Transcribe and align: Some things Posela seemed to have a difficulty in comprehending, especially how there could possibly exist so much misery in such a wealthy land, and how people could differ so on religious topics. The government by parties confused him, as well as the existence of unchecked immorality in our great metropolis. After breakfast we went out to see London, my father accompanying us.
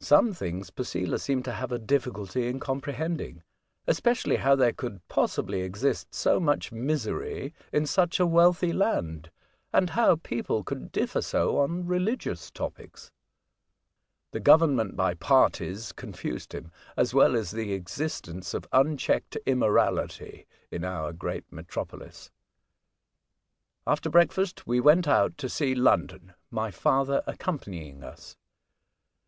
Some 0.00 0.32
things 0.34 0.72
Posela 0.72 1.20
seemed 1.20 1.44
to 1.44 1.52
have 1.52 1.70
a 1.70 1.78
difficulty 1.78 2.48
in 2.48 2.58
comprehending, 2.58 3.44
especially 3.86 4.34
how 4.34 4.56
there 4.56 4.72
could 4.72 5.06
possibly 5.06 5.60
exist 5.60 6.12
so 6.12 6.40
much 6.40 6.72
misery 6.72 7.54
in 7.72 7.86
such 7.86 8.18
a 8.18 8.26
wealthy 8.26 8.72
land, 8.72 9.30
and 9.72 9.90
how 9.90 10.16
people 10.16 10.64
could 10.64 10.90
differ 10.90 11.22
so 11.22 11.58
on 11.58 11.86
religious 11.86 12.50
topics. 12.50 13.12
The 14.32 14.40
government 14.40 14.96
by 14.96 15.14
parties 15.14 15.92
confused 15.92 16.52
him, 16.52 16.72
as 16.96 17.14
well 17.14 17.36
as 17.36 17.52
the 17.52 17.72
existence 17.72 18.54
of 18.54 18.66
unchecked 18.72 19.36
immorality 19.46 20.44
in 20.72 20.84
our 20.84 21.12
great 21.12 21.44
metropolis. 21.52 22.32
After 23.86 24.10
breakfast 24.10 24.66
we 24.66 24.80
went 24.80 25.06
out 25.06 25.38
to 25.38 25.48
see 25.48 25.72
London, 25.76 26.34
my 26.50 26.72
father 26.72 27.22
accompanying 27.28 28.02
us. 28.02 28.36